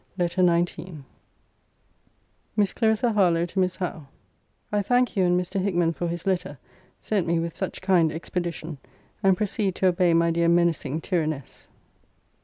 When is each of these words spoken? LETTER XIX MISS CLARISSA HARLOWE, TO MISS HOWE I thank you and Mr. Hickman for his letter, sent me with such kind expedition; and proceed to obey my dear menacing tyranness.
LETTER 0.17 0.43
XIX 0.43 1.01
MISS 2.55 2.73
CLARISSA 2.73 3.11
HARLOWE, 3.13 3.45
TO 3.45 3.59
MISS 3.59 3.75
HOWE 3.75 4.07
I 4.71 4.81
thank 4.81 5.15
you 5.15 5.25
and 5.25 5.39
Mr. 5.39 5.61
Hickman 5.61 5.93
for 5.93 6.07
his 6.07 6.25
letter, 6.25 6.57
sent 7.03 7.27
me 7.27 7.37
with 7.37 7.55
such 7.55 7.83
kind 7.83 8.11
expedition; 8.11 8.79
and 9.21 9.37
proceed 9.37 9.75
to 9.75 9.85
obey 9.89 10.15
my 10.15 10.31
dear 10.31 10.49
menacing 10.49 11.01
tyranness. 11.01 11.67